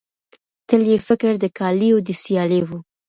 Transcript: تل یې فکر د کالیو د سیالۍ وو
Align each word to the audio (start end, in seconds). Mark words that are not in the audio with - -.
تل 0.67 0.81
یې 0.91 0.97
فکر 1.07 1.31
د 1.39 1.45
کالیو 1.57 1.97
د 2.07 2.09
سیالۍ 2.21 2.61
وو 2.67 2.79